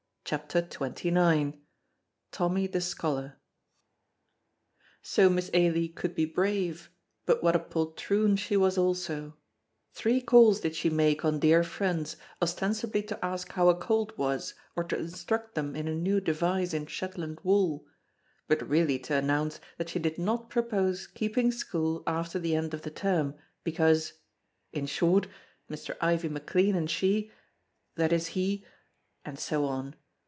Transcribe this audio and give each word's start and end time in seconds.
CHAPTER 0.23 0.61
XXIX 0.61 1.57
TOMMY 2.31 2.67
THE 2.67 2.79
SCHOLAR 2.79 3.37
So 5.01 5.29
Miss 5.29 5.49
Ailie 5.53 5.89
could 5.89 6.15
be 6.15 6.23
brave, 6.23 6.89
but 7.25 7.43
what 7.43 7.53
a 7.53 7.59
poltroon 7.59 8.37
she 8.37 8.55
was 8.55 8.77
also! 8.77 9.35
Three 9.93 10.21
calls 10.21 10.61
did 10.61 10.73
she 10.73 10.89
make 10.89 11.25
on 11.25 11.39
dear 11.41 11.63
friends, 11.65 12.15
ostensibly 12.41 13.03
to 13.03 13.25
ask 13.25 13.51
how 13.53 13.67
a 13.67 13.75
cold 13.75 14.17
was 14.17 14.53
or 14.73 14.85
to 14.85 14.97
instruct 14.97 15.53
them 15.53 15.75
in 15.75 15.89
a 15.89 15.93
new 15.95 16.21
device 16.21 16.73
in 16.73 16.85
Shetland 16.85 17.39
wool, 17.43 17.83
but 18.47 18.65
really 18.69 18.99
to 18.99 19.15
announce 19.15 19.59
that 19.77 19.89
she 19.89 19.99
did 19.99 20.17
not 20.17 20.49
propose 20.49 21.07
keeping 21.07 21.51
school 21.51 22.03
after 22.07 22.39
the 22.39 22.55
end 22.55 22.73
of 22.73 22.83
the 22.83 22.91
term 22.91 23.33
because 23.65 24.13
in 24.71 24.85
short, 24.85 25.27
Mr. 25.69 25.97
Ivie 25.99 26.29
McLean 26.29 26.77
and 26.77 26.89
she 26.89 27.31
that 27.95 28.13
is 28.13 28.27
he 28.27 28.63
and 29.25 29.37
so 29.37 29.65
on. 29.65 29.93